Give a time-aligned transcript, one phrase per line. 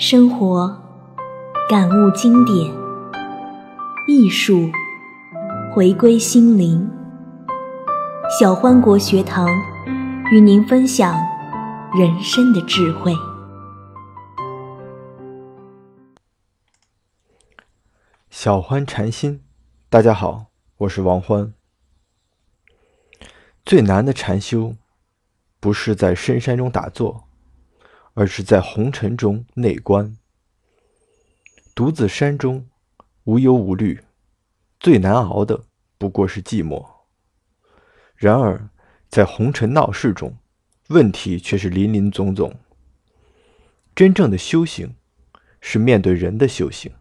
[0.00, 0.80] 生活
[1.68, 2.72] 感悟经典，
[4.06, 4.70] 艺术
[5.74, 6.88] 回归心灵。
[8.38, 9.48] 小欢国学堂
[10.30, 11.20] 与您分享
[11.98, 13.12] 人生的智慧。
[18.30, 19.42] 小欢禅心，
[19.88, 20.46] 大家好，
[20.76, 21.52] 我是王欢。
[23.66, 24.76] 最难的禅修，
[25.58, 27.27] 不是在深山中打坐。
[28.18, 30.18] 而是在红尘中内观，
[31.72, 32.68] 独自山中
[33.22, 34.02] 无忧无虑，
[34.80, 35.66] 最难熬的
[35.98, 36.84] 不过是寂寞。
[38.16, 38.70] 然而，
[39.08, 40.36] 在红尘闹市中，
[40.88, 42.58] 问题却是林林总总。
[43.94, 44.96] 真正的修行，
[45.60, 46.92] 是面对人的修行。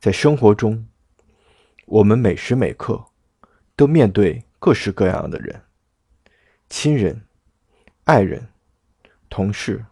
[0.00, 0.88] 在生活中，
[1.86, 3.04] 我们每时每刻
[3.76, 5.62] 都面对各式各样的人：
[6.68, 7.28] 亲人、
[8.02, 8.48] 爱人、
[9.28, 9.84] 同事。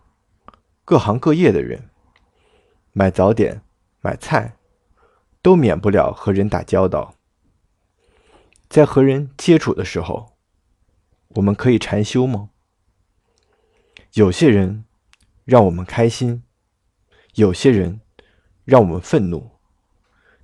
[0.88, 1.90] 各行各业的人，
[2.94, 3.60] 买早点、
[4.00, 4.56] 买菜，
[5.42, 7.14] 都免不了和人打交道。
[8.70, 10.38] 在和人接触的时候，
[11.34, 12.48] 我们可以禅修吗？
[14.14, 14.86] 有些人
[15.44, 16.42] 让我们开心，
[17.34, 18.00] 有些人
[18.64, 19.50] 让我们愤怒。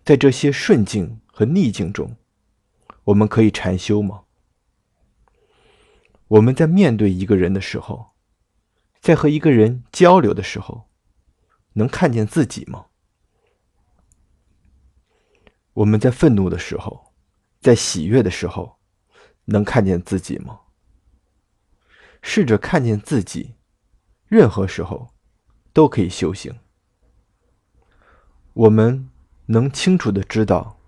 [0.05, 2.17] 在这些顺境和逆境中，
[3.05, 4.25] 我们可以禅修吗？
[6.28, 8.11] 我们在面对一个人的时候。
[9.05, 10.88] 在和一个人交流的时候，
[11.74, 12.86] 能看见自己吗？
[15.74, 17.12] 我们在愤怒的时候，
[17.60, 18.78] 在喜悦的时候，
[19.44, 20.60] 能看见自己吗？
[22.22, 23.56] 试着看见自己，
[24.27, 25.12] 任何时候
[25.75, 26.58] 都可以修行。
[28.55, 29.10] 我们
[29.44, 30.80] 能清楚的知道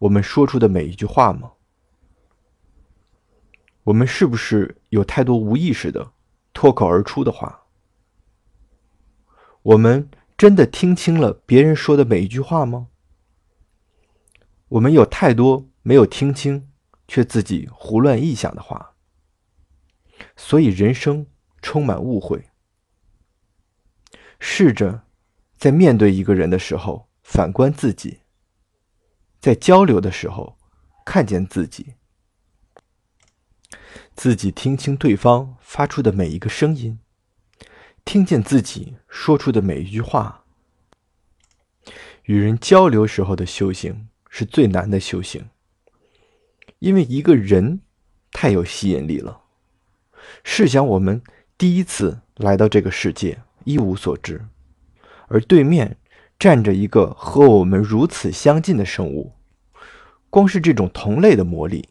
[0.00, 1.52] 我们说出的每一句话吗？
[3.84, 6.12] 我们是不是有太多无意识的？
[6.64, 7.66] 脱口而出的话，
[9.60, 12.88] 我们真的听清了别人说的每一句话吗？
[14.68, 16.70] 我们有太多没有听清，
[17.06, 18.94] 却自己胡乱臆想的话，
[20.36, 21.26] 所以人生
[21.60, 22.42] 充满误会。
[24.40, 25.02] 试着
[25.58, 28.20] 在面对一个人的时候反观自己，
[29.38, 30.56] 在交流的时候
[31.04, 31.96] 看见自己。
[34.14, 36.98] 自己听清对方发出的每一个声音，
[38.04, 40.44] 听见自己说出的每一句话。
[42.24, 45.46] 与人交流时候的修行是最难的修行，
[46.78, 47.80] 因为一个人
[48.32, 49.42] 太有吸引力了。
[50.42, 51.22] 试想，我们
[51.58, 54.46] 第一次来到这个世界，一无所知，
[55.28, 55.98] 而对面
[56.38, 59.34] 站着一个和我们如此相近的生物，
[60.30, 61.88] 光是这种同类的魔力。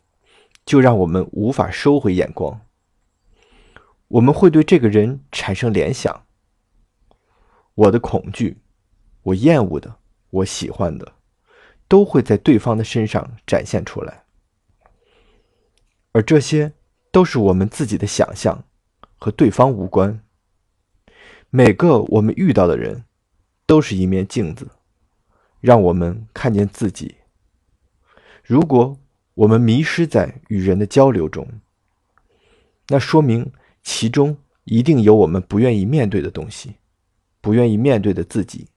[0.65, 2.61] 就让我们无法收回眼光。
[4.07, 6.25] 我们会对这个人产生联想。
[7.73, 8.57] 我的恐惧，
[9.23, 9.95] 我厌恶的，
[10.29, 11.13] 我喜欢的，
[11.87, 14.23] 都会在对方的身上展现出来。
[16.11, 16.73] 而这些
[17.11, 18.63] 都是我们自己的想象，
[19.17, 20.23] 和对方无关。
[21.49, 23.05] 每个我们遇到的人，
[23.65, 24.69] 都是一面镜子，
[25.59, 27.15] 让我们看见自己。
[28.43, 28.97] 如果。
[29.35, 31.47] 我们迷失在与人的交流中，
[32.87, 33.51] 那说明
[33.81, 36.75] 其中一定有我们不愿意面对的东西，
[37.41, 38.67] 不愿意面对的自己。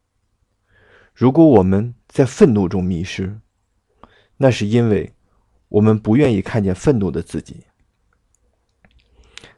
[1.12, 3.38] 如果我们在愤怒中迷失，
[4.38, 5.12] 那是因为
[5.68, 7.64] 我们不愿意看见愤怒的自己。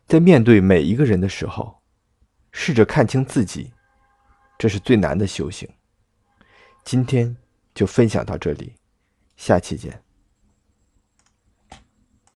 [0.07, 1.83] 在面对每一个人的时候，
[2.51, 3.73] 试着看清自己，
[4.59, 5.69] 这是最难的修行。
[6.85, 7.37] 今天
[7.75, 8.73] 就分享到这里，
[9.37, 10.03] 下期见。